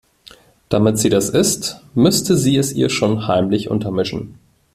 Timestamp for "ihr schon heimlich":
2.73-3.69